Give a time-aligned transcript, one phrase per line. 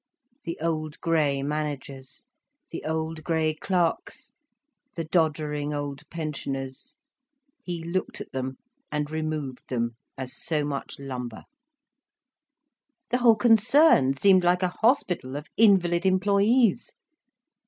[0.45, 2.25] The old grey managers,
[2.71, 4.31] the old grey clerks,
[4.95, 6.97] the doddering old pensioners,
[7.63, 8.57] he looked at them,
[8.91, 11.43] and removed them as so much lumber.
[13.11, 16.93] The whole concern seemed like a hospital of invalid employees.